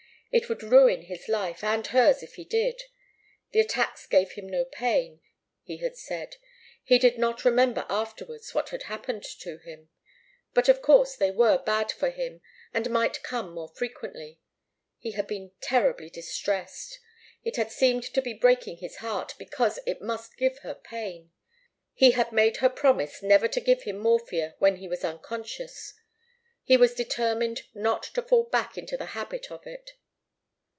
[0.33, 2.81] It would ruin his life and hers if he did.
[3.51, 5.19] The attacks gave him no pain,
[5.61, 6.37] he had said.
[6.85, 9.89] He did not remember afterwards what had happened to him.
[10.53, 12.39] But of course they were bad for him,
[12.73, 14.39] and might come more frequently.
[14.99, 17.01] He had been terribly distressed.
[17.43, 21.31] It had seemed to be breaking his heart, because it must give her pain.
[21.93, 25.93] He had made her promise never to give him morphia when he was unconscious.
[26.63, 29.91] He was determined not to fall back into the habit of it.